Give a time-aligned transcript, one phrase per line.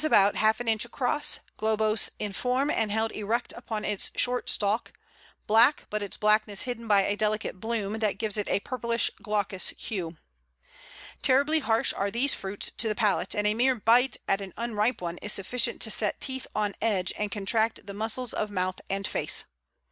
[0.01, 3.85] The fruit is about half an inch across, globose in form, and held erect upon
[3.85, 4.93] its short stalk;
[5.45, 9.69] black, but its blackness hidden by a delicate "bloom" that gives it a purplish glaucous
[9.77, 10.17] hue.
[11.21, 15.01] Terribly harsh are these fruits to the palate, and a mere bite at an unripe
[15.01, 19.05] one is sufficient to set teeth on edge and contract the muscles of mouth and
[19.05, 19.43] face.